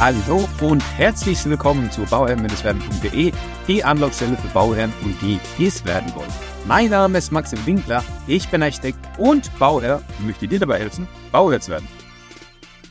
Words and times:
Hallo 0.00 0.48
und 0.60 0.80
herzlich 0.96 1.44
willkommen 1.44 1.90
zu 1.90 2.02
bauherren-werden.de, 2.02 3.32
die 3.66 3.82
Anlaufstelle 3.82 4.36
für 4.36 4.46
Bauherren 4.54 4.92
und 5.02 5.20
die, 5.20 5.40
die 5.58 5.66
es 5.66 5.84
werden 5.84 6.14
wollen. 6.14 6.30
Mein 6.68 6.90
Name 6.90 7.18
ist 7.18 7.32
Maxim 7.32 7.58
Winkler, 7.66 8.04
ich 8.28 8.48
bin 8.48 8.62
Architekt 8.62 9.00
und 9.18 9.50
Bauherr 9.58 10.00
und 10.20 10.28
möchte 10.28 10.46
dir 10.46 10.60
dabei 10.60 10.78
helfen, 10.78 11.08
Bauherr 11.32 11.58
zu 11.58 11.72
werden. 11.72 11.88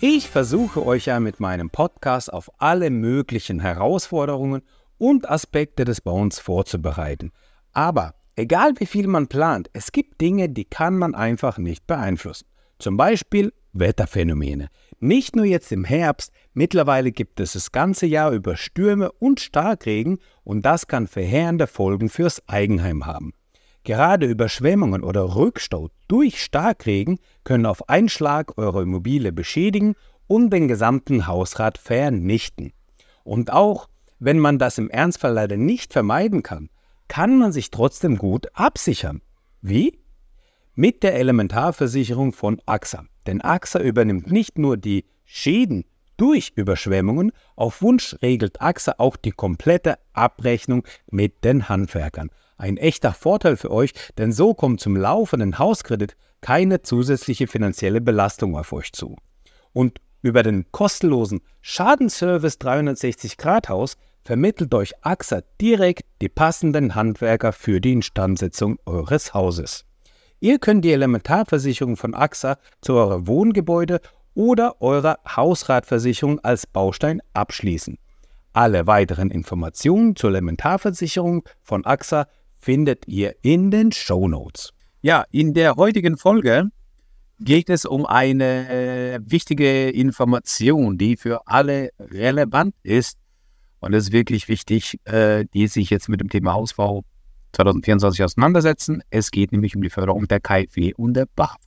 Ich 0.02 0.28
versuche 0.30 0.86
euch 0.86 1.06
ja 1.06 1.22
mit 1.22 1.40
meinem 1.40 1.70
Podcast 1.70 2.32
auf 2.34 2.52
alle 2.58 2.90
möglichen 2.90 3.62
Herausforderungen 3.62 4.62
und 4.98 5.30
Aspekte 5.30 5.86
des 5.86 6.02
Bauens 6.02 6.40
vorzubereiten. 6.40 7.32
Aber 7.72 8.16
egal 8.36 8.74
wie 8.80 8.86
viel 8.86 9.08
man 9.08 9.28
plant, 9.28 9.70
es 9.72 9.94
gibt 9.94 10.20
Dinge, 10.20 10.50
die 10.50 10.66
kann 10.66 10.98
man 10.98 11.16
einfach 11.16 11.58
nicht 11.58 11.88
beeinflussen. 11.88 12.48
Zum 12.80 12.98
Beispiel 12.98 13.54
Wetterphänomene. 13.72 14.68
Nicht 15.00 15.36
nur 15.36 15.46
jetzt 15.46 15.72
im 15.72 15.84
Herbst, 15.84 16.32
mittlerweile 16.54 17.12
gibt 17.12 17.40
es 17.40 17.54
das 17.54 17.72
ganze 17.72 18.08
Jahr 18.08 18.32
über 18.32 18.58
Stürme 18.58 19.12
und 19.12 19.40
Starkregen 19.40 20.18
und 20.44 20.66
das 20.66 20.88
kann 20.88 21.06
verheerende 21.06 21.68
Folgen 21.68 22.10
fürs 22.10 22.42
Eigenheim 22.48 23.06
haben. 23.06 23.34
Gerade 23.84 24.26
Überschwemmungen 24.26 25.04
oder 25.04 25.36
Rückstau 25.36 25.90
durch 26.08 26.44
Starkregen 26.44 27.20
können 27.44 27.68
auf 27.68 27.90
einen 27.90 28.10
Schlag 28.10 28.58
eure 28.58 28.82
Immobilie 28.82 29.32
beschädigen 29.32 29.94
und 30.26 30.50
den 30.50 30.68
gesamten 30.68 31.28
Hausrat 31.28 31.78
vernichten. 31.78 32.74
Und 33.24 33.54
auch 33.54 33.88
wenn 34.18 34.40
man 34.40 34.58
das 34.58 34.80
im 34.80 34.90
Ernstfall 34.90 35.34
leider 35.34 35.58
nicht 35.58 35.94
vermeiden 35.94 36.42
kann, 36.42 36.70
kann 37.08 37.38
man 37.38 37.52
sich 37.52 37.70
trotzdem 37.70 38.18
gut 38.18 38.48
absichern. 38.54 39.22
Wie? 39.62 40.00
Mit 40.74 41.04
der 41.04 41.16
Elementarversicherung 41.16 42.34
von 42.34 42.60
AXA. 42.66 43.06
Denn 43.28 43.42
AXA 43.42 43.80
übernimmt 43.80 44.32
nicht 44.32 44.58
nur 44.58 44.78
die 44.78 45.06
Schäden 45.26 45.86
durch 46.16 46.54
Überschwemmungen, 46.56 47.32
auf 47.56 47.82
Wunsch 47.82 48.16
regelt 48.22 48.62
AXA 48.62 48.96
auch 48.98 49.18
die 49.18 49.32
komplette 49.32 50.00
Abrechnung 50.14 50.84
mit 51.12 51.44
den 51.44 51.70
Handwerkern. 51.70 52.32
Ein 52.58 52.78
echter 52.78 53.14
Vorteil 53.14 53.56
für 53.56 53.70
euch, 53.70 53.94
denn 54.18 54.32
so 54.32 54.56
kommt 54.56 54.80
zum 54.80 54.96
laufenden 54.96 55.60
Hauskredit 55.60 56.18
keine 56.42 56.82
zusätzliche 56.82 57.46
finanzielle 57.46 58.02
Belastung 58.02 58.58
auf 58.58 58.74
euch 58.74 58.94
zu. 58.94 59.16
Und 59.74 60.00
über 60.24 60.42
den 60.42 60.72
kostenlosen 60.72 61.42
Schadenservice 61.62 62.58
360 62.58 63.38
Grad 63.38 63.70
Haus 63.70 63.98
vermittelt 64.24 64.74
euch 64.74 64.94
AXA 65.02 65.42
direkt 65.62 66.04
die 66.22 66.30
passenden 66.30 66.96
Handwerker 66.96 67.54
für 67.54 67.80
die 67.80 67.94
Instandsetzung 67.94 68.80
eures 68.86 69.34
Hauses. 69.34 69.87
Ihr 70.40 70.60
könnt 70.60 70.86
die 70.86 70.92
Elementarversicherung 70.92 71.98
von 71.98 72.14
AXA 72.14 72.58
zu 72.82 72.94
eurem 72.94 73.28
Wohngebäude 73.28 74.02
oder 74.36 74.80
eurer 74.82 75.18
Hausratversicherung 75.28 76.40
als 76.42 76.68
Baustein 76.68 77.22
abschließen. 77.34 77.98
Alle 78.54 78.86
weiteren 78.86 79.32
Informationen 79.32 80.16
zur 80.16 80.30
Elementarversicherung 80.30 81.44
von 81.64 81.86
AXA 81.86 82.28
findet 82.60 83.08
ihr 83.08 83.36
in 83.42 83.72
den 83.72 83.92
Show 83.92 84.28
Notes. 84.28 84.74
Ja, 85.02 85.26
in 85.32 85.56
der 85.56 85.76
heutigen 85.76 86.18
Folge 86.18 86.70
geht 87.40 87.70
es 87.70 87.86
um 87.86 88.06
eine 88.06 88.70
äh, 88.70 89.20
wichtige 89.24 89.90
Information, 89.90 91.00
die 91.00 91.18
für 91.18 91.48
alle 91.48 91.90
relevant 92.00 92.76
ist. 92.84 93.18
Und 93.80 93.94
es 93.94 94.06
ist 94.06 94.12
wirklich 94.12 94.48
wichtig, 94.48 95.00
äh, 95.06 95.46
die 95.54 95.68
sich 95.68 95.90
jetzt 95.90 96.10
mit 96.10 96.20
dem 96.20 96.30
Thema 96.30 96.54
Hausbau 96.54 97.04
2024 97.58 98.24
auseinandersetzen. 98.24 99.02
Es 99.10 99.32
geht 99.32 99.52
nämlich 99.52 99.76
um 99.76 99.82
die 99.82 99.90
Förderung 99.90 100.28
der 100.28 100.40
KfW 100.40 100.94
und 100.94 101.16
der 101.16 101.26
BAFA. 101.36 101.58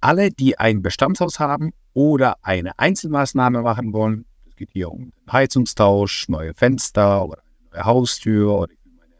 Alle, 0.00 0.30
die 0.30 0.58
ein 0.58 0.82
Bestandshaus 0.82 1.40
haben 1.40 1.72
oder 1.92 2.36
eine 2.42 2.78
Einzelmaßnahme 2.78 3.62
machen 3.62 3.92
wollen, 3.92 4.24
es 4.48 4.54
geht 4.54 4.70
hier 4.70 4.90
um 4.90 5.12
Heizungstausch, 5.30 6.28
neue 6.28 6.54
Fenster 6.54 7.24
oder 7.24 7.42
eine 7.42 7.70
neue 7.72 7.84
Haustür 7.84 8.54
oder 8.54 8.72
eine 8.72 9.10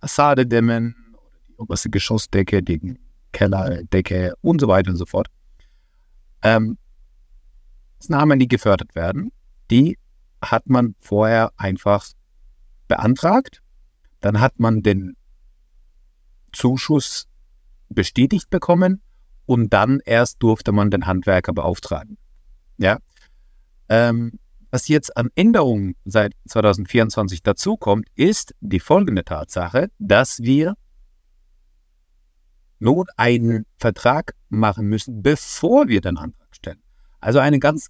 Fassade 0.00 0.46
dämmen 0.46 0.96
oder 1.12 1.38
die 1.48 1.54
oberste 1.56 1.90
Geschossdecke, 1.90 2.62
die 2.62 2.98
Kellerdecke 3.32 4.34
und 4.40 4.60
so 4.60 4.66
weiter 4.66 4.90
und 4.90 4.96
so 4.96 5.06
fort. 5.06 5.28
Ähm, 6.42 6.78
Maßnahmen, 7.98 8.38
die 8.40 8.48
gefördert 8.48 8.94
werden, 8.96 9.30
die 9.70 9.98
hat 10.42 10.68
man 10.68 10.96
vorher 11.00 11.52
einfach 11.56 12.06
beantragt 12.88 13.62
dann 14.20 14.40
hat 14.40 14.58
man 14.58 14.82
den 14.82 15.16
Zuschuss 16.52 17.28
bestätigt 17.88 18.50
bekommen 18.50 19.02
und 19.46 19.72
dann 19.72 20.00
erst 20.04 20.42
durfte 20.42 20.72
man 20.72 20.90
den 20.90 21.06
Handwerker 21.06 21.52
beauftragen. 21.52 22.18
Ja. 22.78 22.98
Ähm, 23.88 24.38
was 24.70 24.88
jetzt 24.88 25.16
an 25.16 25.30
Änderungen 25.36 25.94
seit 26.04 26.34
2024 26.48 27.42
dazukommt, 27.42 28.08
ist 28.16 28.54
die 28.60 28.80
folgende 28.80 29.24
Tatsache, 29.24 29.88
dass 29.98 30.40
wir 30.40 30.74
nun 32.78 33.06
einen 33.16 33.64
Vertrag 33.78 34.34
machen 34.48 34.86
müssen, 34.88 35.22
bevor 35.22 35.88
wir 35.88 36.00
den 36.00 36.18
Antrag 36.18 36.54
stellen. 36.54 36.82
Also 37.20 37.38
eine 37.38 37.58
ganz 37.58 37.88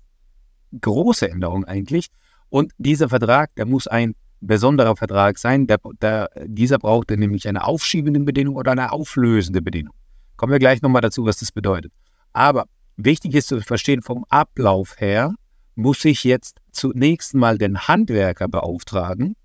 große 0.80 1.28
Änderung 1.28 1.64
eigentlich. 1.64 2.08
Und 2.48 2.72
dieser 2.78 3.08
Vertrag, 3.08 3.54
der 3.56 3.66
muss 3.66 3.86
ein 3.86 4.14
besonderer 4.40 4.96
Vertrag 4.96 5.38
sein. 5.38 5.66
Der, 5.66 5.78
der, 6.00 6.30
dieser 6.46 6.78
braucht 6.78 7.10
nämlich 7.10 7.48
eine 7.48 7.64
aufschiebende 7.64 8.20
Bedingung 8.20 8.56
oder 8.56 8.72
eine 8.72 8.92
auflösende 8.92 9.62
Bedingung. 9.62 9.94
Kommen 10.36 10.52
wir 10.52 10.58
gleich 10.58 10.82
nochmal 10.82 11.02
dazu, 11.02 11.24
was 11.24 11.38
das 11.38 11.52
bedeutet. 11.52 11.92
Aber 12.32 12.66
wichtig 12.96 13.34
ist 13.34 13.48
zu 13.48 13.60
verstehen, 13.60 14.02
vom 14.02 14.24
Ablauf 14.28 15.00
her 15.00 15.34
muss 15.74 16.04
ich 16.04 16.24
jetzt 16.24 16.58
zunächst 16.72 17.34
mal 17.34 17.58
den 17.58 17.86
Handwerker 17.86 18.48
beauftragen. 18.48 19.36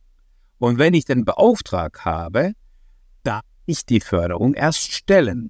Und 0.57 0.77
wenn 0.77 0.93
ich 0.93 1.05
den 1.05 1.25
Beauftrag 1.25 2.05
habe, 2.05 2.53
darf 3.23 3.43
ich 3.65 3.85
die 3.85 3.99
Förderung 3.99 4.53
erst 4.53 4.91
stellen. 4.91 5.49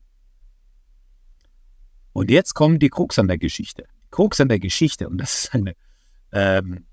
Und 2.14 2.30
jetzt 2.30 2.54
kommt 2.54 2.82
die 2.82 2.90
Krux 2.90 3.18
an 3.20 3.28
der 3.28 3.38
Geschichte. 3.38 3.86
Krux 4.10 4.42
an 4.42 4.50
der 4.50 4.60
Geschichte, 4.60 5.08
und 5.08 5.18
das 5.18 5.46
ist 5.46 5.54
eine, 5.54 5.74
ähm, 6.34 6.86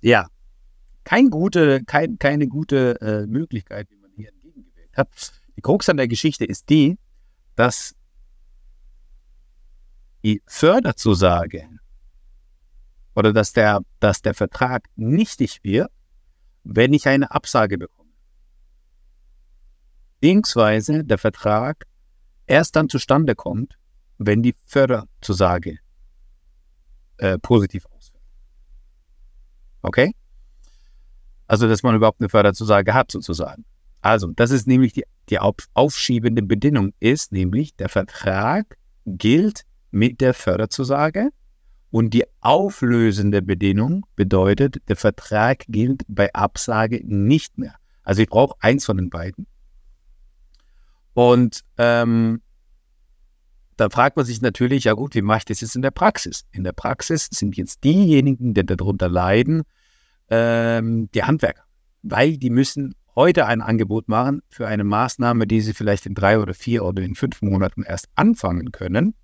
ja, 0.00 0.28
kein 1.04 1.30
gute, 1.30 1.84
kein, 1.84 2.18
keine 2.18 2.48
gute 2.48 3.00
äh, 3.00 3.26
Möglichkeit, 3.26 3.90
wie 3.90 3.96
man 3.96 4.10
hier 4.16 4.30
entgegengewählt 4.30 4.96
hat. 4.96 5.08
Die 5.56 5.60
Krux 5.60 5.88
an 5.88 5.96
der 5.96 6.08
Geschichte 6.08 6.44
ist 6.44 6.68
die, 6.70 6.98
dass 7.54 7.94
die 10.22 10.42
Förderzusage 10.46 11.68
oder 13.14 13.32
dass 13.32 13.52
der, 13.52 13.80
dass 14.00 14.22
der 14.22 14.34
Vertrag 14.34 14.88
nichtig 14.96 15.62
wird, 15.62 15.90
wenn 16.64 16.92
ich 16.92 17.06
eine 17.06 17.30
Absage 17.30 17.78
bekomme. 17.78 18.10
Beziehungsweise 20.20 21.04
der 21.04 21.18
Vertrag 21.18 21.86
erst 22.46 22.76
dann 22.76 22.88
zustande 22.88 23.34
kommt, 23.34 23.78
wenn 24.16 24.42
die 24.42 24.54
Förderzusage 24.64 25.78
äh, 27.18 27.38
positiv 27.38 27.84
ausfällt. 27.86 28.24
Okay? 29.82 30.14
Also, 31.54 31.68
dass 31.68 31.84
man 31.84 31.94
überhaupt 31.94 32.20
eine 32.20 32.28
Förderzusage 32.28 32.94
hat, 32.94 33.12
sozusagen. 33.12 33.64
Also, 34.00 34.32
das 34.34 34.50
ist 34.50 34.66
nämlich 34.66 34.92
die, 34.92 35.04
die 35.28 35.38
aufschiebende 35.38 36.42
Bedingung, 36.42 36.92
ist 36.98 37.30
nämlich, 37.30 37.76
der 37.76 37.88
Vertrag 37.88 38.76
gilt 39.06 39.62
mit 39.92 40.20
der 40.20 40.34
Förderzusage 40.34 41.28
und 41.92 42.10
die 42.10 42.24
auflösende 42.40 43.40
Bedingung 43.40 44.04
bedeutet, 44.16 44.78
der 44.88 44.96
Vertrag 44.96 45.64
gilt 45.68 46.02
bei 46.08 46.34
Absage 46.34 47.00
nicht 47.04 47.56
mehr. 47.56 47.76
Also 48.02 48.22
ich 48.22 48.28
brauche 48.28 48.56
eins 48.58 48.84
von 48.84 48.96
den 48.96 49.08
beiden. 49.08 49.46
Und 51.12 51.60
ähm, 51.78 52.42
da 53.76 53.88
fragt 53.90 54.16
man 54.16 54.26
sich 54.26 54.42
natürlich, 54.42 54.82
ja 54.82 54.94
gut, 54.94 55.14
wie 55.14 55.22
mache 55.22 55.38
ich 55.38 55.44
das 55.44 55.60
jetzt 55.60 55.76
in 55.76 55.82
der 55.82 55.92
Praxis? 55.92 56.46
In 56.50 56.64
der 56.64 56.72
Praxis 56.72 57.28
sind 57.30 57.56
jetzt 57.56 57.84
diejenigen, 57.84 58.54
die 58.54 58.66
darunter 58.66 59.08
leiden, 59.08 59.62
ähm, 60.34 61.08
die 61.14 61.22
Handwerker, 61.22 61.64
weil 62.02 62.36
die 62.36 62.50
müssen 62.50 62.94
heute 63.14 63.46
ein 63.46 63.60
Angebot 63.60 64.08
machen 64.08 64.42
für 64.48 64.66
eine 64.66 64.84
Maßnahme, 64.84 65.46
die 65.46 65.60
sie 65.60 65.74
vielleicht 65.74 66.06
in 66.06 66.14
drei 66.14 66.38
oder 66.38 66.54
vier 66.54 66.84
oder 66.84 67.02
in 67.02 67.14
fünf 67.14 67.42
Monaten 67.42 67.84
erst 67.84 68.08
anfangen 68.16 68.72
können, 68.72 69.14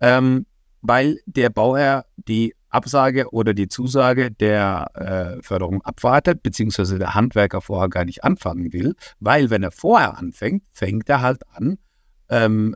ähm, 0.00 0.46
weil 0.80 1.18
der 1.26 1.50
Bauherr 1.50 2.06
die 2.16 2.54
Absage 2.70 3.32
oder 3.32 3.54
die 3.54 3.68
Zusage 3.68 4.30
der 4.30 4.90
äh, 4.94 5.42
Förderung 5.42 5.82
abwartet, 5.82 6.42
beziehungsweise 6.42 6.98
der 6.98 7.14
Handwerker 7.14 7.60
vorher 7.60 7.88
gar 7.88 8.04
nicht 8.04 8.24
anfangen 8.24 8.72
will, 8.72 8.96
weil 9.20 9.50
wenn 9.50 9.62
er 9.62 9.70
vorher 9.70 10.18
anfängt, 10.18 10.64
fängt 10.72 11.08
er 11.08 11.20
halt 11.20 11.42
an, 11.52 11.78
ähm, 12.30 12.74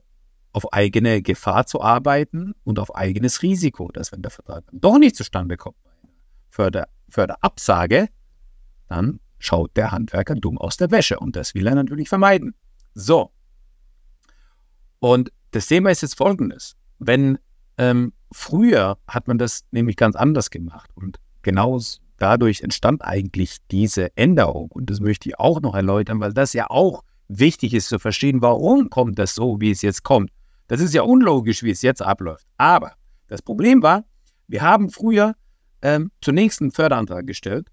auf 0.52 0.72
eigene 0.72 1.22
Gefahr 1.22 1.66
zu 1.66 1.80
arbeiten 1.80 2.54
und 2.64 2.78
auf 2.78 2.94
eigenes 2.94 3.42
Risiko, 3.42 3.90
dass 3.92 4.12
wenn 4.12 4.22
der 4.22 4.30
Vertrag 4.30 4.64
dann 4.66 4.80
doch 4.80 4.98
nicht 4.98 5.16
zustande 5.16 5.56
kommt, 5.56 5.76
Förder 6.50 6.88
Förderabsage, 7.08 8.08
dann 8.88 9.20
schaut 9.38 9.76
der 9.76 9.92
Handwerker 9.92 10.34
dumm 10.34 10.58
aus 10.58 10.76
der 10.76 10.90
Wäsche 10.90 11.18
und 11.18 11.36
das 11.36 11.54
will 11.54 11.66
er 11.66 11.74
natürlich 11.74 12.08
vermeiden. 12.08 12.54
So. 12.94 13.30
Und 14.98 15.32
das 15.52 15.66
Thema 15.66 15.90
ist 15.90 16.02
jetzt 16.02 16.16
folgendes. 16.16 16.76
Wenn 16.98 17.38
ähm, 17.78 18.12
früher 18.32 18.98
hat 19.06 19.28
man 19.28 19.38
das 19.38 19.64
nämlich 19.70 19.96
ganz 19.96 20.16
anders 20.16 20.50
gemacht 20.50 20.90
und 20.94 21.18
genau 21.42 21.80
dadurch 22.18 22.62
entstand 22.62 23.02
eigentlich 23.04 23.58
diese 23.70 24.14
Änderung. 24.16 24.70
Und 24.72 24.90
das 24.90 25.00
möchte 25.00 25.28
ich 25.28 25.38
auch 25.38 25.60
noch 25.60 25.74
erläutern, 25.74 26.20
weil 26.20 26.32
das 26.32 26.52
ja 26.52 26.68
auch 26.68 27.04
wichtig 27.28 27.74
ist 27.74 27.88
zu 27.88 27.98
verstehen, 27.98 28.42
warum 28.42 28.90
kommt 28.90 29.18
das 29.18 29.34
so, 29.34 29.60
wie 29.60 29.70
es 29.70 29.82
jetzt 29.82 30.02
kommt. 30.02 30.30
Das 30.66 30.80
ist 30.80 30.94
ja 30.94 31.02
unlogisch, 31.02 31.62
wie 31.62 31.70
es 31.70 31.82
jetzt 31.82 32.02
abläuft. 32.02 32.46
Aber 32.56 32.92
das 33.28 33.40
Problem 33.40 33.82
war, 33.82 34.04
wir 34.48 34.62
haben 34.62 34.90
früher 34.90 35.34
ähm, 35.82 36.10
zunächst 36.20 36.60
einen 36.60 36.70
Förderantrag 36.70 37.26
gestellt 37.26 37.68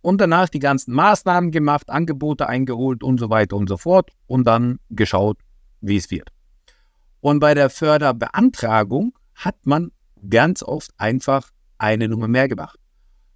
und 0.00 0.20
danach 0.20 0.48
die 0.48 0.58
ganzen 0.58 0.92
Maßnahmen 0.94 1.50
gemacht, 1.50 1.88
Angebote 1.88 2.48
eingeholt 2.48 3.02
und 3.02 3.18
so 3.18 3.30
weiter 3.30 3.56
und 3.56 3.68
so 3.68 3.76
fort 3.76 4.10
und 4.26 4.44
dann 4.44 4.78
geschaut, 4.90 5.38
wie 5.80 5.96
es 5.96 6.10
wird. 6.10 6.30
Und 7.20 7.38
bei 7.38 7.54
der 7.54 7.70
Förderbeantragung 7.70 9.16
hat 9.34 9.56
man 9.64 9.92
ganz 10.28 10.62
oft 10.62 10.90
einfach 10.98 11.50
eine 11.78 12.08
Nummer 12.08 12.28
mehr 12.28 12.48
gemacht. 12.48 12.78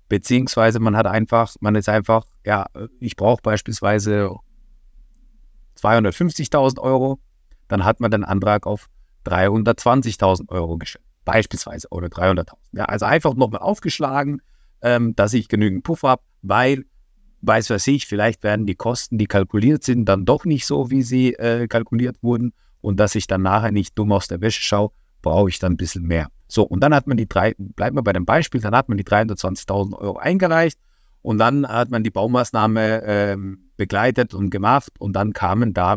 Beziehungsweise 0.08 0.80
man 0.80 0.96
hat 0.96 1.06
einfach, 1.06 1.54
man 1.60 1.74
ist 1.74 1.88
einfach, 1.88 2.26
ja, 2.44 2.66
ich 3.00 3.16
brauche 3.16 3.42
beispielsweise 3.42 4.30
250.000 5.78 6.80
Euro, 6.80 7.18
dann 7.68 7.84
hat 7.84 8.00
man 8.00 8.10
den 8.10 8.24
Antrag 8.24 8.66
auf 8.66 8.88
320.000 9.24 10.48
Euro 10.48 10.78
gestellt, 10.78 11.04
beispielsweise, 11.26 11.88
oder 11.90 12.06
300.000. 12.06 12.54
Ja, 12.72 12.84
also 12.86 13.04
einfach 13.04 13.34
nochmal 13.34 13.60
aufgeschlagen, 13.60 14.40
ähm, 14.80 15.14
dass 15.14 15.34
ich 15.34 15.48
genügend 15.48 15.84
Puffer 15.84 16.08
habe, 16.08 16.22
weil, 16.40 16.84
weiß 17.42 17.68
was 17.68 17.86
ich, 17.86 18.06
vielleicht 18.06 18.42
werden 18.42 18.64
die 18.64 18.76
Kosten, 18.76 19.18
die 19.18 19.26
kalkuliert 19.26 19.84
sind, 19.84 20.06
dann 20.06 20.24
doch 20.24 20.46
nicht 20.46 20.64
so, 20.64 20.90
wie 20.90 21.02
sie 21.02 21.34
äh, 21.34 21.66
kalkuliert 21.68 22.22
wurden 22.22 22.54
und 22.80 22.98
dass 22.98 23.14
ich 23.14 23.26
dann 23.26 23.42
nachher 23.42 23.72
nicht 23.72 23.98
dumm 23.98 24.12
aus 24.12 24.28
der 24.28 24.40
Wäsche 24.40 24.62
schaue, 24.62 24.92
brauche 25.20 25.50
ich 25.50 25.58
dann 25.58 25.72
ein 25.72 25.76
bisschen 25.76 26.04
mehr. 26.04 26.28
So, 26.48 26.62
und 26.62 26.80
dann 26.80 26.94
hat 26.94 27.06
man 27.06 27.16
die 27.16 27.28
drei, 27.28 27.54
bleiben 27.58 27.96
wir 27.96 28.02
bei 28.02 28.12
dem 28.12 28.24
Beispiel, 28.24 28.60
dann 28.60 28.74
hat 28.74 28.88
man 28.88 28.96
die 28.96 29.04
320.000 29.04 29.98
Euro 29.98 30.16
eingereicht 30.16 30.78
und 31.22 31.38
dann 31.38 31.66
hat 31.66 31.90
man 31.90 32.04
die 32.04 32.10
Baumaßnahme 32.10 33.02
äh, 33.02 33.36
begleitet 33.76 34.32
und 34.32 34.50
gemacht 34.50 34.92
und 34.98 35.14
dann 35.14 35.32
kamen 35.32 35.74
da 35.74 35.96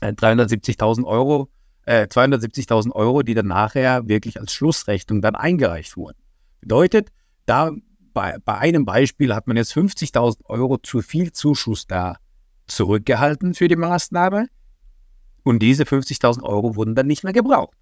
äh, 0.00 0.12
370.000 0.12 1.04
Euro, 1.04 1.50
äh, 1.86 2.02
270.000 2.04 2.92
Euro, 2.92 3.22
die 3.22 3.34
dann 3.34 3.46
nachher 3.46 4.06
wirklich 4.06 4.38
als 4.38 4.52
Schlussrechnung 4.52 5.22
dann 5.22 5.34
eingereicht 5.34 5.96
wurden. 5.96 6.18
Bedeutet, 6.60 7.10
da 7.46 7.72
bei, 8.12 8.36
bei 8.44 8.58
einem 8.58 8.84
Beispiel 8.84 9.34
hat 9.34 9.46
man 9.46 9.56
jetzt 9.56 9.72
50.000 9.74 10.44
Euro 10.44 10.78
zu 10.78 11.02
viel 11.02 11.32
Zuschuss 11.32 11.86
da 11.86 12.18
zurückgehalten 12.66 13.54
für 13.54 13.68
die 13.68 13.76
Maßnahme 13.76 14.48
und 15.42 15.60
diese 15.60 15.84
50.000 15.84 16.42
Euro 16.42 16.76
wurden 16.76 16.94
dann 16.94 17.06
nicht 17.06 17.24
mehr 17.24 17.32
gebraucht 17.32 17.76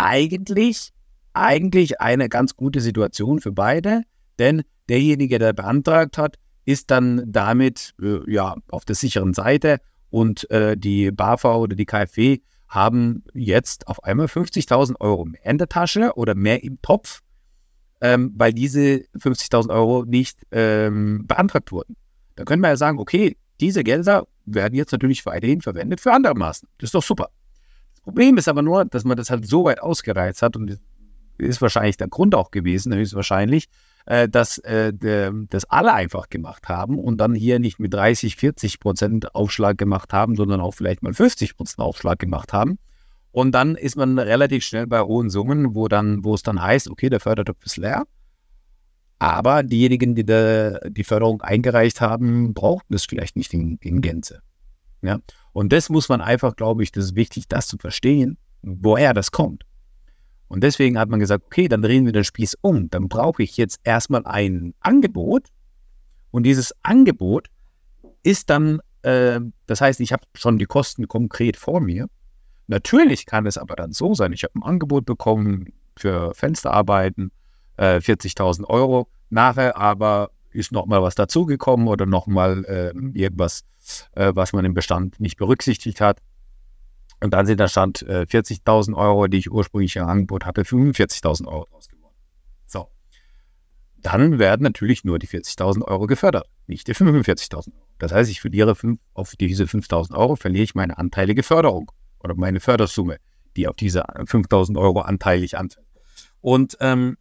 eigentlich, 0.00 0.92
eigentlich 1.34 2.00
eine 2.00 2.28
ganz 2.28 2.56
gute 2.56 2.80
Situation 2.80 3.40
für 3.40 3.52
beide, 3.52 4.02
denn 4.38 4.62
derjenige, 4.88 5.38
der 5.38 5.52
beantragt 5.52 6.18
hat, 6.18 6.36
ist 6.64 6.90
dann 6.90 7.22
damit 7.26 7.94
äh, 8.02 8.18
ja 8.30 8.56
auf 8.70 8.84
der 8.84 8.96
sicheren 8.96 9.34
Seite 9.34 9.78
und 10.10 10.50
äh, 10.50 10.76
die 10.76 11.10
BAFA 11.10 11.56
oder 11.56 11.76
die 11.76 11.86
KfW 11.86 12.38
haben 12.70 13.24
jetzt 13.34 13.88
auf 13.88 14.02
einmal 14.04 14.26
50.000 14.26 15.00
Euro 15.00 15.24
mehr 15.24 15.44
in 15.44 15.58
der 15.58 15.68
Tasche 15.68 16.12
oder 16.14 16.36
mehr 16.36 16.62
im 16.62 16.80
Topf, 16.80 17.20
ähm, 18.00 18.32
weil 18.36 18.52
diese 18.52 19.02
50.000 19.18 19.70
Euro 19.70 20.04
nicht 20.04 20.38
ähm, 20.52 21.26
beantragt 21.26 21.72
wurden. 21.72 21.96
Da 22.36 22.44
können 22.44 22.62
wir 22.62 22.68
ja 22.68 22.76
sagen, 22.76 23.00
okay, 23.00 23.36
diese 23.60 23.82
Gelder 23.82 24.26
werden 24.46 24.74
jetzt 24.74 24.92
natürlich 24.92 25.26
weiterhin 25.26 25.60
verwendet 25.60 26.00
für 26.00 26.12
andere 26.12 26.34
Maßnahmen. 26.34 26.72
Das 26.78 26.88
ist 26.88 26.94
doch 26.94 27.02
super. 27.02 27.30
Problem 28.02 28.38
ist 28.38 28.48
aber 28.48 28.62
nur, 28.62 28.84
dass 28.84 29.04
man 29.04 29.16
das 29.16 29.30
halt 29.30 29.46
so 29.46 29.64
weit 29.64 29.82
ausgereizt 29.82 30.40
hat 30.40 30.56
und 30.56 30.78
ist 31.38 31.60
wahrscheinlich 31.60 31.96
der 31.96 32.08
Grund 32.08 32.34
auch 32.34 32.52
gewesen, 32.52 32.94
höchstwahrscheinlich, 32.94 33.68
äh, 34.06 34.28
dass 34.28 34.58
äh, 34.58 34.92
das 34.92 35.64
alle 35.66 35.92
einfach 35.92 36.28
gemacht 36.28 36.68
haben 36.68 36.98
und 36.98 37.18
dann 37.18 37.34
hier 37.34 37.58
nicht 37.58 37.78
mit 37.78 37.92
30, 37.94 38.36
40 38.36 38.80
Prozent 38.80 39.34
Aufschlag 39.34 39.78
gemacht 39.78 40.12
haben, 40.12 40.36
sondern 40.36 40.60
auch 40.60 40.72
vielleicht 40.72 41.02
mal 41.02 41.12
50 41.12 41.56
Prozent 41.56 41.80
Aufschlag 41.80 42.18
gemacht 42.18 42.52
haben. 42.52 42.78
Und 43.32 43.52
dann 43.52 43.76
ist 43.76 43.96
man 43.96 44.18
relativ 44.18 44.64
schnell 44.64 44.86
bei 44.86 45.00
hohen 45.00 45.30
Summen, 45.30 45.74
wo 45.74 45.86
dann, 45.88 46.24
wo 46.24 46.34
es 46.34 46.42
dann 46.42 46.60
heißt, 46.60 46.90
okay, 46.90 47.08
der 47.08 47.20
Fördertopf 47.20 47.64
ist 47.64 47.76
leer. 47.76 48.04
Aber 49.20 49.62
diejenigen, 49.62 50.14
die 50.14 50.24
de, 50.24 50.90
die 50.90 51.04
Förderung 51.04 51.42
eingereicht 51.42 52.00
haben, 52.00 52.54
brauchten 52.54 52.94
es 52.94 53.04
vielleicht 53.04 53.36
nicht 53.36 53.52
in, 53.52 53.76
in 53.82 54.00
Gänze. 54.00 54.40
Ja? 55.02 55.20
Und 55.52 55.72
das 55.72 55.90
muss 55.90 56.08
man 56.08 56.20
einfach, 56.20 56.56
glaube 56.56 56.82
ich, 56.82 56.90
das 56.90 57.04
ist 57.04 57.16
wichtig, 57.16 57.46
das 57.46 57.68
zu 57.68 57.76
verstehen, 57.76 58.38
woher 58.62 59.14
das 59.14 59.30
kommt. 59.30 59.64
Und 60.50 60.64
deswegen 60.64 60.98
hat 60.98 61.08
man 61.08 61.20
gesagt, 61.20 61.44
okay, 61.46 61.68
dann 61.68 61.80
drehen 61.80 62.06
wir 62.06 62.12
den 62.12 62.24
Spieß 62.24 62.58
um. 62.60 62.90
Dann 62.90 63.08
brauche 63.08 63.40
ich 63.40 63.56
jetzt 63.56 63.78
erstmal 63.84 64.26
ein 64.26 64.74
Angebot. 64.80 65.46
Und 66.32 66.42
dieses 66.42 66.74
Angebot 66.82 67.46
ist 68.24 68.50
dann, 68.50 68.80
äh, 69.02 69.38
das 69.66 69.80
heißt, 69.80 70.00
ich 70.00 70.12
habe 70.12 70.24
schon 70.34 70.58
die 70.58 70.64
Kosten 70.64 71.06
konkret 71.06 71.56
vor 71.56 71.80
mir. 71.80 72.08
Natürlich 72.66 73.26
kann 73.26 73.46
es 73.46 73.58
aber 73.58 73.76
dann 73.76 73.92
so 73.92 74.12
sein, 74.12 74.32
ich 74.32 74.42
habe 74.42 74.58
ein 74.58 74.64
Angebot 74.64 75.06
bekommen 75.06 75.72
für 75.96 76.34
Fensterarbeiten, 76.34 77.30
äh, 77.76 78.00
40.000 78.00 78.64
Euro. 78.64 79.06
Nachher 79.28 79.76
aber 79.76 80.32
ist 80.50 80.72
nochmal 80.72 81.00
was 81.00 81.14
dazugekommen 81.14 81.86
oder 81.86 82.06
nochmal 82.06 82.64
äh, 82.64 82.88
irgendwas, 83.16 83.62
äh, 84.16 84.32
was 84.34 84.52
man 84.52 84.64
im 84.64 84.74
Bestand 84.74 85.20
nicht 85.20 85.36
berücksichtigt 85.36 86.00
hat. 86.00 86.18
Und 87.22 87.34
dann 87.34 87.46
sind 87.46 87.60
da 87.60 87.68
stand 87.68 88.02
äh, 88.02 88.26
40.000 88.28 88.94
Euro, 88.96 89.26
die 89.26 89.38
ich 89.38 89.50
ursprünglich 89.50 89.96
im 89.96 90.04
Angebot 90.04 90.46
hatte, 90.46 90.62
45.000 90.62 91.46
Euro 91.46 91.66
draus 91.66 91.88
geworden. 91.88 92.14
So. 92.66 92.88
Dann 93.98 94.38
werden 94.38 94.62
natürlich 94.62 95.04
nur 95.04 95.18
die 95.18 95.28
40.000 95.28 95.84
Euro 95.84 96.06
gefördert, 96.06 96.48
nicht 96.66 96.88
die 96.88 96.94
45.000 96.94 97.74
Euro. 97.74 97.86
Das 97.98 98.12
heißt, 98.12 98.30
ich 98.30 98.40
verliere 98.40 98.74
fünf, 98.74 99.00
auf 99.12 99.36
diese 99.36 99.64
5.000 99.64 100.16
Euro, 100.16 100.36
verliere 100.36 100.64
ich 100.64 100.74
meine 100.74 100.96
anteilige 100.96 101.42
Förderung 101.42 101.92
oder 102.18 102.34
meine 102.34 102.60
Fördersumme, 102.60 103.18
die 103.56 103.68
auf 103.68 103.76
diese 103.76 104.04
5.000 104.04 104.80
Euro 104.80 105.00
anteilig 105.00 105.58
anfällt. 105.58 105.86
Und 106.40 106.78
ähm, 106.80 107.18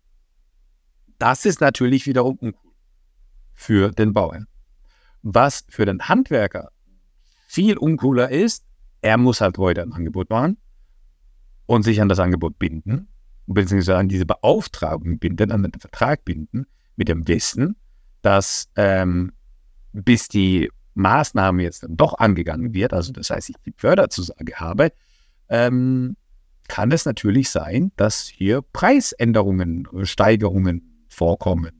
das 1.17 1.45
ist 1.45 1.59
natürlich 1.59 2.05
wiederum 2.05 2.37
uncool 2.37 2.71
für 3.53 3.91
den 3.91 4.13
Bauern. 4.13 4.47
Was 5.21 5.65
für 5.67 5.85
den 5.85 6.07
Handwerker 6.07 6.69
viel 7.47 7.77
uncooler 7.77 8.29
ist, 8.29 8.63
er 9.01 9.17
muss 9.17 9.41
halt 9.41 9.57
heute 9.57 9.81
ein 9.81 9.93
Angebot 9.93 10.29
machen 10.29 10.57
und 11.65 11.83
sich 11.83 12.01
an 12.01 12.09
das 12.09 12.19
Angebot 12.19 12.59
binden, 12.59 13.07
beziehungsweise 13.47 13.97
an 13.97 14.09
diese 14.09 14.25
Beauftragung 14.25 15.19
binden, 15.19 15.51
an 15.51 15.63
den 15.63 15.79
Vertrag 15.79 16.25
binden, 16.25 16.65
mit 16.95 17.07
dem 17.07 17.27
Wissen, 17.27 17.75
dass 18.21 18.69
ähm, 18.75 19.31
bis 19.93 20.27
die 20.27 20.69
Maßnahme 20.95 21.63
jetzt 21.63 21.83
dann 21.83 21.95
doch 21.95 22.17
angegangen 22.17 22.73
wird, 22.73 22.93
also 22.93 23.13
das 23.13 23.29
heißt, 23.29 23.49
ich 23.49 23.55
die 23.65 23.73
Förderzusage 23.75 24.55
habe, 24.55 24.91
ähm, 25.47 26.17
kann 26.67 26.91
es 26.91 27.05
natürlich 27.05 27.49
sein, 27.49 27.91
dass 27.95 28.27
hier 28.27 28.61
Preisänderungen, 28.61 29.87
Steigerungen 30.03 31.05
vorkommen 31.09 31.71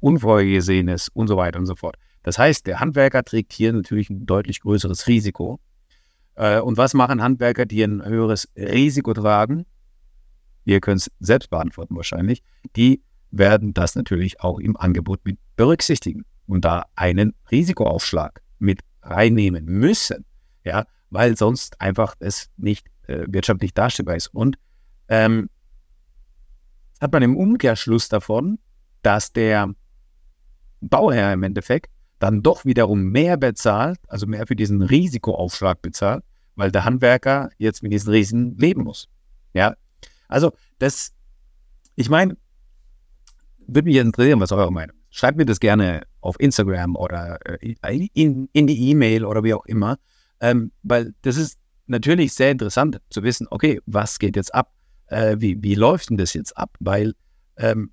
Unvorhergesehenes 0.00 1.08
und 1.08 1.26
so 1.26 1.36
weiter 1.36 1.58
und 1.58 1.66
so 1.66 1.74
fort. 1.74 1.96
Das 2.22 2.38
heißt, 2.38 2.66
der 2.66 2.80
Handwerker 2.80 3.24
trägt 3.24 3.52
hier 3.52 3.72
natürlich 3.72 4.10
ein 4.10 4.26
deutlich 4.26 4.60
größeres 4.60 5.06
Risiko. 5.06 5.60
Äh, 6.38 6.60
und 6.60 6.76
was 6.76 6.94
machen 6.94 7.20
Handwerker, 7.20 7.66
die 7.66 7.82
ein 7.82 8.04
höheres 8.04 8.48
Risiko 8.56 9.12
tragen? 9.12 9.66
Ihr 10.64 10.80
könnt 10.80 11.00
es 11.00 11.10
selbst 11.18 11.50
beantworten 11.50 11.96
wahrscheinlich. 11.96 12.42
Die 12.76 13.02
werden 13.30 13.74
das 13.74 13.96
natürlich 13.96 14.40
auch 14.40 14.60
im 14.60 14.76
Angebot 14.76 15.20
mit 15.24 15.38
berücksichtigen 15.56 16.24
und 16.46 16.64
da 16.64 16.86
einen 16.94 17.34
Risikoaufschlag 17.50 18.40
mit 18.58 18.80
reinnehmen 19.02 19.64
müssen, 19.64 20.24
ja, 20.64 20.86
weil 21.10 21.36
sonst 21.36 21.80
einfach 21.80 22.14
es 22.20 22.48
nicht 22.56 22.86
äh, 23.06 23.24
wirtschaftlich 23.28 23.74
darstellbar 23.74 24.16
ist. 24.16 24.28
Und 24.28 24.56
ähm, 25.08 25.50
hat 27.00 27.12
man 27.12 27.22
im 27.22 27.36
Umkehrschluss 27.36 28.08
davon, 28.08 28.58
dass 29.02 29.32
der 29.32 29.74
Bauherr 30.80 31.32
im 31.32 31.42
Endeffekt 31.42 31.90
dann 32.18 32.42
doch 32.42 32.64
wiederum 32.64 33.10
mehr 33.10 33.36
bezahlt, 33.36 33.98
also 34.08 34.26
mehr 34.26 34.46
für 34.46 34.56
diesen 34.56 34.82
Risikoaufschlag 34.82 35.82
bezahlt, 35.82 36.24
weil 36.58 36.72
der 36.72 36.84
Handwerker 36.84 37.50
jetzt 37.56 37.82
mit 37.82 37.92
diesen 37.92 38.10
Risiken 38.10 38.58
leben 38.58 38.82
muss. 38.82 39.08
Ja, 39.54 39.76
also 40.26 40.52
das, 40.78 41.12
ich 41.94 42.10
meine, 42.10 42.36
würde 43.66 43.86
mich 43.88 43.96
interessieren, 43.96 44.40
was 44.40 44.50
eure 44.50 44.72
Meinung 44.72 44.96
ist. 44.96 45.16
Schreibt 45.16 45.38
mir 45.38 45.46
das 45.46 45.60
gerne 45.60 46.02
auf 46.20 46.38
Instagram 46.40 46.96
oder 46.96 47.38
äh, 47.62 48.08
in, 48.12 48.48
in 48.52 48.66
die 48.66 48.90
E-Mail 48.90 49.24
oder 49.24 49.44
wie 49.44 49.54
auch 49.54 49.64
immer, 49.66 49.98
ähm, 50.40 50.72
weil 50.82 51.14
das 51.22 51.36
ist 51.36 51.58
natürlich 51.86 52.34
sehr 52.34 52.50
interessant 52.50 53.00
zu 53.08 53.22
wissen, 53.22 53.46
okay, 53.50 53.80
was 53.86 54.18
geht 54.18 54.34
jetzt 54.34 54.52
ab? 54.52 54.72
Äh, 55.06 55.36
wie, 55.38 55.62
wie 55.62 55.76
läuft 55.76 56.10
denn 56.10 56.16
das 56.16 56.34
jetzt 56.34 56.56
ab? 56.56 56.74
Weil 56.80 57.14
ähm, 57.56 57.92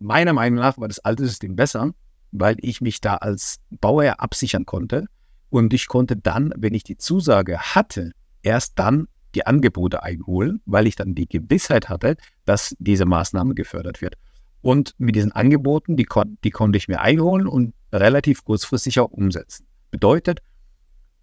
meiner 0.00 0.32
Meinung 0.32 0.58
nach 0.58 0.76
war 0.76 0.88
das 0.88 0.98
alte 0.98 1.24
System 1.24 1.54
besser, 1.54 1.92
weil 2.32 2.56
ich 2.60 2.80
mich 2.80 3.00
da 3.00 3.14
als 3.16 3.60
Bauherr 3.70 4.20
absichern 4.20 4.66
konnte. 4.66 5.06
Und 5.52 5.74
ich 5.74 5.86
konnte 5.86 6.16
dann, 6.16 6.54
wenn 6.56 6.72
ich 6.72 6.82
die 6.82 6.96
Zusage 6.96 7.58
hatte, 7.58 8.12
erst 8.42 8.78
dann 8.78 9.06
die 9.34 9.46
Angebote 9.46 10.02
einholen, 10.02 10.62
weil 10.64 10.86
ich 10.86 10.96
dann 10.96 11.14
die 11.14 11.28
Gewissheit 11.28 11.90
hatte, 11.90 12.16
dass 12.46 12.74
diese 12.78 13.04
Maßnahme 13.04 13.54
gefördert 13.54 14.00
wird. 14.00 14.14
Und 14.62 14.94
mit 14.96 15.14
diesen 15.14 15.30
Angeboten, 15.32 15.98
die, 15.98 16.04
kon 16.04 16.38
die 16.42 16.48
konnte 16.48 16.78
ich 16.78 16.88
mir 16.88 17.02
einholen 17.02 17.46
und 17.46 17.74
relativ 17.92 18.44
kurzfristig 18.44 18.98
auch 18.98 19.10
umsetzen. 19.10 19.66
Bedeutet, 19.90 20.40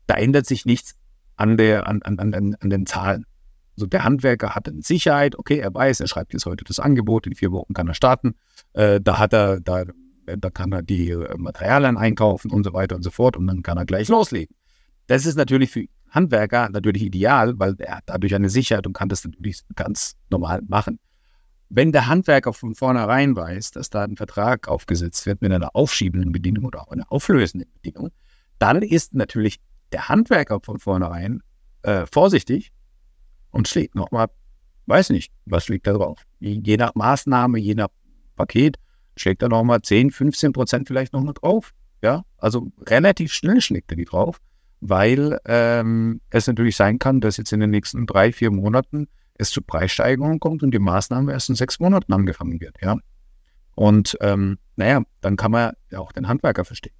da 0.05 0.13
ändert 0.13 0.45
sich 0.45 0.63
nichts 0.63 0.93
an, 1.35 1.57
der, 1.57 1.87
an, 1.87 2.03
an, 2.03 2.19
an, 2.19 2.55
an 2.59 2.69
den 2.69 2.85
Zahlen. 2.85 3.25
Also 3.77 3.87
der 3.87 4.03
Handwerker 4.03 4.53
hat 4.53 4.69
eine 4.69 4.83
Sicherheit, 4.83 5.39
okay, 5.39 5.57
er 5.57 5.73
weiß, 5.73 6.01
er 6.01 6.07
schreibt 6.07 6.33
jetzt 6.33 6.45
heute 6.45 6.65
das 6.65 6.77
Angebot, 6.77 7.25
in 7.25 7.33
vier 7.33 7.51
Wochen 7.51 7.73
kann 7.73 7.87
er 7.87 7.95
starten. 7.95 8.35
Äh, 8.73 9.01
da 9.01 9.17
hat 9.17 9.33
er, 9.33 9.59
da, 9.59 9.85
da 10.37 10.49
kann 10.49 10.71
er 10.71 10.81
die 10.81 11.11
äh, 11.11 11.37
Materialien 11.37 11.97
einkaufen 11.97 12.51
und 12.51 12.63
so 12.63 12.73
weiter 12.73 12.95
und 12.95 13.03
so 13.03 13.11
fort 13.11 13.37
und 13.37 13.47
dann 13.47 13.63
kann 13.63 13.77
er 13.77 13.85
gleich 13.85 14.07
loslegen. 14.07 14.55
Das 15.07 15.25
ist 15.25 15.35
natürlich 15.35 15.71
für 15.71 15.85
Handwerker 16.09 16.69
natürlich 16.69 17.03
ideal, 17.03 17.57
weil 17.57 17.75
er 17.79 17.97
hat 17.97 18.03
dadurch 18.07 18.35
eine 18.35 18.49
Sicherheit 18.49 18.87
und 18.87 18.93
kann 18.93 19.09
das 19.09 19.23
natürlich 19.23 19.61
ganz 19.75 20.15
normal 20.29 20.61
machen. 20.67 20.99
Wenn 21.69 21.91
der 21.91 22.07
Handwerker 22.07 22.51
von 22.53 22.73
vornherein 22.73 23.35
weiß, 23.35 23.71
dass 23.71 23.89
da 23.89 24.03
ein 24.03 24.17
Vertrag 24.17 24.67
aufgesetzt 24.67 25.25
wird 25.25 25.41
mit 25.41 25.51
einer 25.51 25.75
aufschiebenden 25.75 26.31
Bedingung 26.31 26.65
oder 26.65 26.81
auch 26.81 26.91
einer 26.91 27.11
auflösenden 27.11 27.71
Bedingung, 27.73 28.09
dann 28.57 28.81
ist 28.81 29.13
natürlich 29.13 29.59
der 29.91 30.09
Handwerker 30.09 30.59
von 30.61 30.79
vornherein 30.79 31.41
äh, 31.83 32.05
vorsichtig 32.11 32.71
und 33.51 33.67
schlägt 33.67 33.95
nochmal, 33.95 34.27
weiß 34.87 35.11
nicht, 35.11 35.31
was 35.45 35.69
liegt 35.69 35.85
da 35.87 35.93
drauf. 35.93 36.23
Je 36.39 36.77
nach 36.77 36.95
Maßnahme, 36.95 37.59
je 37.59 37.75
nach 37.75 37.89
Paket, 38.35 38.77
schlägt 39.19 39.41
er 39.41 39.49
nochmal 39.49 39.81
10, 39.81 40.11
15 40.11 40.53
Prozent 40.53 40.87
vielleicht 40.87 41.13
noch 41.13 41.23
mal 41.23 41.33
drauf. 41.33 41.73
Ja, 42.01 42.23
also 42.37 42.71
relativ 42.87 43.33
schnell 43.33 43.59
schlägt 43.61 43.91
er 43.91 43.97
die 43.97 44.05
drauf, 44.05 44.39
weil 44.79 45.39
ähm, 45.45 46.21
es 46.29 46.47
natürlich 46.47 46.75
sein 46.75 46.97
kann, 46.97 47.19
dass 47.19 47.37
jetzt 47.37 47.51
in 47.51 47.59
den 47.59 47.71
nächsten 47.71 48.05
drei, 48.05 48.31
vier 48.31 48.51
Monaten 48.51 49.07
es 49.35 49.51
zu 49.51 49.61
Preissteigerungen 49.61 50.39
kommt 50.39 50.63
und 50.63 50.71
die 50.71 50.79
Maßnahme 50.79 51.31
erst 51.31 51.49
in 51.49 51.55
sechs 51.55 51.79
Monaten 51.79 52.13
angefangen 52.13 52.59
wird. 52.61 52.75
Ja, 52.81 52.97
und 53.75 54.17
ähm, 54.19 54.57
naja, 54.75 55.03
dann 55.21 55.37
kann 55.37 55.51
man 55.51 55.71
ja 55.89 55.99
auch 55.99 56.11
den 56.11 56.27
Handwerker 56.27 56.65
verstehen. 56.65 56.93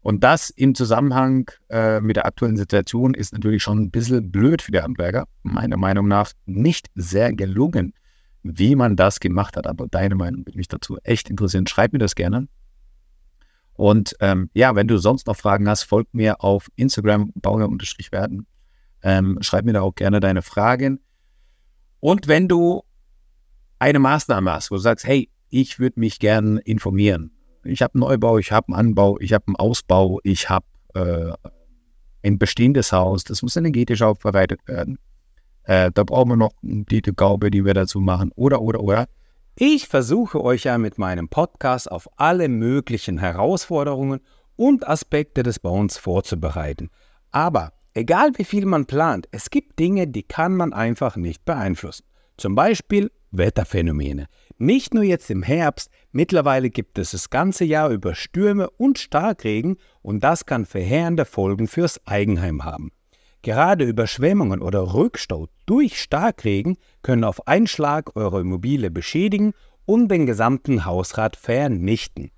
Und 0.00 0.22
das 0.22 0.50
im 0.50 0.74
Zusammenhang 0.74 1.50
äh, 1.68 2.00
mit 2.00 2.16
der 2.16 2.26
aktuellen 2.26 2.56
Situation 2.56 3.14
ist 3.14 3.32
natürlich 3.32 3.62
schon 3.62 3.78
ein 3.78 3.90
bisschen 3.90 4.30
blöd 4.30 4.62
für 4.62 4.72
die 4.72 4.80
Handwerker. 4.80 5.26
Meiner 5.42 5.76
Meinung 5.76 6.06
nach 6.08 6.32
nicht 6.44 6.90
sehr 6.94 7.32
gelungen, 7.32 7.92
wie 8.54 8.74
man 8.74 8.96
das 8.96 9.20
gemacht 9.20 9.56
hat. 9.56 9.66
Aber 9.66 9.88
deine 9.88 10.14
Meinung 10.14 10.46
würde 10.46 10.56
mich 10.56 10.68
dazu 10.68 10.98
echt 11.02 11.30
interessieren. 11.30 11.66
Schreib 11.66 11.92
mir 11.92 11.98
das 11.98 12.14
gerne. 12.14 12.48
Und 13.74 14.16
ähm, 14.20 14.50
ja, 14.54 14.74
wenn 14.74 14.88
du 14.88 14.98
sonst 14.98 15.26
noch 15.26 15.36
Fragen 15.36 15.68
hast, 15.68 15.82
folg 15.82 16.08
mir 16.12 16.42
auf 16.42 16.68
Instagram, 16.76 17.32
bauer-werden. 17.34 18.46
Ähm, 19.02 19.38
schreib 19.40 19.64
mir 19.64 19.74
da 19.74 19.82
auch 19.82 19.94
gerne 19.94 20.20
deine 20.20 20.42
Fragen. 20.42 21.00
Und 22.00 22.28
wenn 22.28 22.48
du 22.48 22.82
eine 23.78 23.98
Maßnahme 23.98 24.52
hast, 24.52 24.70
wo 24.70 24.76
du 24.76 24.80
sagst, 24.80 25.06
hey, 25.06 25.30
ich 25.50 25.78
würde 25.78 26.00
mich 26.00 26.18
gerne 26.18 26.60
informieren, 26.60 27.32
ich 27.64 27.82
habe 27.82 27.94
einen 27.94 28.00
Neubau, 28.00 28.38
ich 28.38 28.52
habe 28.52 28.68
einen 28.68 28.88
Anbau, 28.88 29.18
ich 29.20 29.32
habe 29.32 29.44
einen 29.48 29.56
Ausbau, 29.56 30.20
ich 30.22 30.48
habe 30.48 30.66
äh, 30.94 31.32
ein 32.22 32.38
bestehendes 32.38 32.92
Haus, 32.92 33.24
das 33.24 33.42
muss 33.42 33.56
energetisch 33.56 34.02
aufbereitet 34.02 34.60
werden. 34.66 34.98
Äh, 35.66 35.90
da 35.92 36.04
brauchen 36.04 36.30
wir 36.30 36.36
noch 36.36 36.52
die 36.62 37.02
Gaube, 37.02 37.50
die 37.50 37.64
wir 37.64 37.74
dazu 37.74 38.00
machen, 38.00 38.30
oder, 38.36 38.62
oder, 38.62 38.80
oder. 38.80 39.06
Ich 39.56 39.88
versuche 39.88 40.42
euch 40.42 40.64
ja 40.64 40.78
mit 40.78 40.98
meinem 40.98 41.28
Podcast 41.28 41.90
auf 41.90 42.08
alle 42.16 42.48
möglichen 42.48 43.18
Herausforderungen 43.18 44.20
und 44.54 44.86
Aspekte 44.86 45.42
des 45.42 45.58
Bauens 45.58 45.98
vorzubereiten. 45.98 46.90
Aber 47.30 47.72
egal 47.94 48.32
wie 48.36 48.44
viel 48.44 48.64
man 48.66 48.86
plant, 48.86 49.28
es 49.32 49.50
gibt 49.50 49.78
Dinge, 49.78 50.06
die 50.06 50.22
kann 50.22 50.56
man 50.56 50.72
einfach 50.72 51.16
nicht 51.16 51.44
beeinflussen. 51.44 52.04
Zum 52.36 52.54
Beispiel 52.54 53.10
Wetterphänomene. 53.30 54.26
Nicht 54.58 54.94
nur 54.94 55.02
jetzt 55.02 55.30
im 55.30 55.42
Herbst, 55.42 55.90
mittlerweile 56.12 56.70
gibt 56.70 56.98
es 56.98 57.10
das 57.10 57.30
ganze 57.30 57.64
Jahr 57.64 57.90
über 57.90 58.14
Stürme 58.14 58.70
und 58.70 58.98
Starkregen 58.98 59.76
und 60.02 60.22
das 60.22 60.46
kann 60.46 60.64
verheerende 60.64 61.24
Folgen 61.24 61.66
fürs 61.66 62.06
Eigenheim 62.06 62.64
haben. 62.64 62.92
Gerade 63.46 63.84
Überschwemmungen 63.84 64.60
oder 64.60 64.92
Rückstau 64.92 65.46
durch 65.66 66.02
Starkregen 66.02 66.78
können 67.02 67.22
auf 67.22 67.46
einen 67.46 67.68
Schlag 67.68 68.16
eure 68.16 68.40
Immobilie 68.40 68.90
beschädigen 68.90 69.52
und 69.84 70.08
den 70.08 70.26
gesamten 70.26 70.84
Hausrat 70.84 71.36
vernichten. 71.36 72.32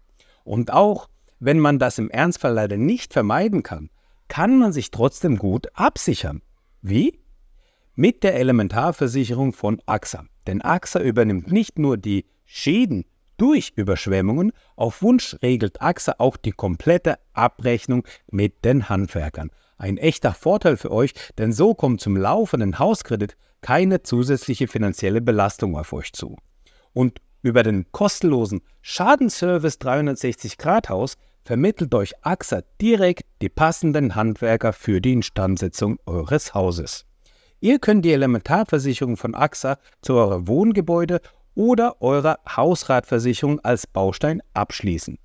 Und 0.45 0.71
auch 0.71 1.09
wenn 1.39 1.61
man 1.61 1.79
das 1.79 1.97
im 1.97 2.11
Ernstfall 2.11 2.53
leider 2.53 2.77
nicht 2.77 3.15
vermeiden 3.15 3.63
kann, 3.63 3.89
kann 4.29 4.59
man 4.59 4.75
sich 4.75 4.91
trotzdem 4.91 5.39
gut 5.39 5.69
absichern. 5.73 6.43
Wie? 6.83 7.19
Mit 7.95 8.23
der 8.23 8.35
Elementarversicherung 8.35 9.55
von 9.55 9.81
AXA. 9.87 10.27
Denn 10.47 10.61
AXA 10.61 11.01
übernimmt 11.01 11.51
nicht 11.51 11.79
nur 11.79 11.97
die 11.97 12.27
Schäden 12.45 13.07
durch 13.39 13.73
Überschwemmungen, 13.77 14.53
auf 14.77 15.01
Wunsch 15.01 15.39
regelt 15.41 15.81
AXA 15.81 16.17
auch 16.19 16.37
die 16.37 16.53
komplette 16.53 17.19
Abrechnung 17.33 18.07
mit 18.31 18.63
den 18.67 18.91
Handwerkern. 18.91 19.51
Ein 19.79 19.97
echter 19.97 20.35
Vorteil 20.35 20.77
für 20.77 20.91
euch, 20.91 21.15
denn 21.39 21.53
so 21.53 21.73
kommt 21.73 22.01
zum 22.01 22.17
laufenden 22.17 22.79
Hauskredit 22.81 23.37
keine 23.61 24.03
zusätzliche 24.03 24.67
finanzielle 24.67 25.21
Belastung 25.21 25.77
auf 25.77 25.93
euch 25.93 26.13
zu. 26.13 26.37
Und 26.93 27.21
über 27.43 27.63
den 27.63 27.87
kostenlosen 27.93 28.61
Schadenservice 28.83 29.79
360 29.79 30.59
Grad 30.59 30.89
Haus 30.89 31.15
vermittelt 31.45 31.95
euch 31.95 32.13
AXA 32.23 32.63
direkt 32.81 33.23
die 33.41 33.49
passenden 33.49 34.17
Handwerker 34.17 34.73
für 34.73 35.01
die 35.01 35.13
Instandsetzung 35.13 35.99
eures 36.07 36.55
Hauses. 36.55 37.07
Ihr 37.61 37.79
könnt 37.79 38.05
die 38.05 38.13
Elementarversicherung 38.13 39.17
von 39.17 39.35
AXA 39.35 39.79
zu 40.03 40.15
eurem 40.15 40.49
Wohngebäude 40.49 41.21
oder 41.55 42.03
eurer 42.03 42.39
Hausratversicherung 42.49 43.61
als 43.61 43.87
Baustein 43.87 44.43
abschließen. 44.55 45.19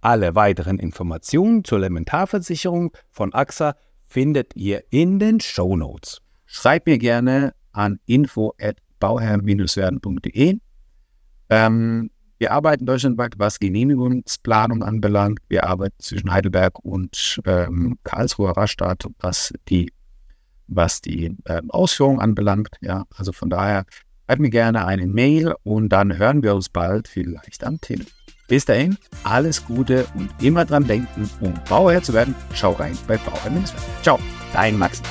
Alle 0.00 0.34
weiteren 0.34 0.78
Informationen 0.78 1.64
zur 1.64 1.78
Elementarversicherung 1.78 2.92
von 3.10 3.34
AXA 3.34 3.74
findet 4.06 4.56
ihr 4.56 4.84
in 4.90 5.18
den 5.18 5.40
Show 5.40 5.76
Notes. 5.76 6.22
Schreibt 6.46 6.86
mir 6.86 6.96
gerne 6.98 7.52
an 7.72 7.98
info@bauherr-werden.de. 8.06 10.58
Ähm, 11.48 12.10
wir 12.38 12.52
arbeiten 12.52 12.84
deutschlandweit, 12.84 13.38
was 13.38 13.58
Genehmigungsplanung 13.58 14.82
anbelangt. 14.82 15.38
Wir 15.48 15.64
arbeiten 15.64 15.96
zwischen 15.98 16.30
Heidelberg 16.30 16.78
und 16.84 17.40
ähm, 17.46 17.98
Karlsruher 18.04 18.54
Rastatt, 18.56 19.06
was 19.20 19.54
die 19.68 19.90
was 20.68 21.00
die 21.00 21.36
äh, 21.44 21.62
Ausführung 21.68 22.20
anbelangt. 22.20 22.76
Ja, 22.80 23.04
also 23.14 23.32
von 23.32 23.50
daher 23.50 23.84
schreibt 24.26 24.40
mir 24.40 24.50
gerne 24.50 24.84
eine 24.84 25.06
Mail 25.06 25.54
und 25.62 25.90
dann 25.90 26.18
hören 26.18 26.42
wir 26.42 26.54
uns 26.54 26.68
bald 26.68 27.08
vielleicht 27.08 27.64
am 27.64 27.80
Telefon. 27.80 28.12
Bis 28.48 28.64
dahin, 28.64 28.96
alles 29.24 29.64
Gute 29.64 30.06
und 30.14 30.30
immer 30.40 30.64
dran 30.64 30.86
denken, 30.86 31.28
um 31.40 31.54
Bauherr 31.68 32.02
zu 32.02 32.12
werden. 32.12 32.34
Schau 32.54 32.72
rein 32.72 32.96
bei 33.06 33.16
Bauherr 33.16 33.50
Ciao, 34.02 34.18
dein 34.52 34.78
Max. 34.78 35.02